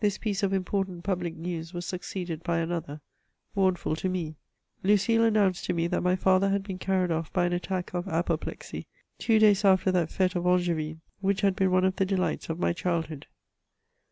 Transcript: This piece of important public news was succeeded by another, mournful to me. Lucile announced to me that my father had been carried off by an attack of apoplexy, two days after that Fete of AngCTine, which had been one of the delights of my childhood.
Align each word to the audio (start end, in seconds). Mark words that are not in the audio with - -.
This 0.00 0.18
piece 0.18 0.42
of 0.42 0.52
important 0.52 1.04
public 1.04 1.36
news 1.36 1.72
was 1.72 1.86
succeeded 1.86 2.42
by 2.42 2.58
another, 2.58 3.00
mournful 3.54 3.94
to 3.94 4.08
me. 4.08 4.34
Lucile 4.82 5.22
announced 5.22 5.64
to 5.66 5.72
me 5.72 5.86
that 5.86 6.00
my 6.00 6.16
father 6.16 6.48
had 6.50 6.64
been 6.64 6.78
carried 6.80 7.12
off 7.12 7.32
by 7.32 7.46
an 7.46 7.52
attack 7.52 7.94
of 7.94 8.08
apoplexy, 8.08 8.88
two 9.20 9.38
days 9.38 9.64
after 9.64 9.92
that 9.92 10.10
Fete 10.10 10.34
of 10.34 10.42
AngCTine, 10.42 10.98
which 11.20 11.42
had 11.42 11.54
been 11.54 11.70
one 11.70 11.84
of 11.84 11.94
the 11.94 12.04
delights 12.04 12.48
of 12.48 12.58
my 12.58 12.72
childhood. 12.72 13.28